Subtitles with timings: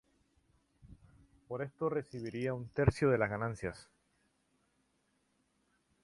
[1.47, 3.87] Por esto recibiría un tercio de las ganancias.